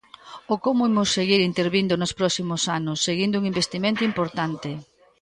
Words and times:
Ou 0.51 0.57
como 0.65 0.87
imos 0.89 1.13
seguir 1.17 1.41
intervindo 1.49 1.93
nos 2.01 2.15
próximos 2.19 2.61
anos, 2.77 2.97
seguindo 3.07 3.35
un 3.41 3.45
investimento 3.51 4.01
importante. 4.09 4.69